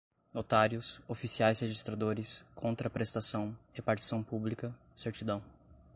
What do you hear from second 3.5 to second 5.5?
repartição pública, certidão